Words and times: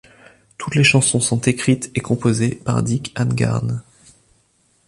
Toutes 0.57 0.73
les 0.73 0.83
chansons 0.83 1.19
sont 1.19 1.39
écrites 1.41 1.91
et 1.93 1.99
composées 1.99 2.55
par 2.55 2.81
Dick 2.81 3.11
Annegarn. 3.13 3.83